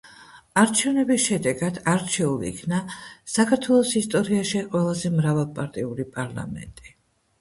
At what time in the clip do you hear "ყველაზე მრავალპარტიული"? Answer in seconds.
4.73-6.09